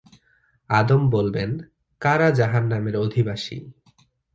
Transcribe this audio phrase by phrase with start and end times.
[0.69, 1.49] আদম বলবেন,
[2.01, 3.57] ‘কারা জাহান্নামের অধিবাসী’?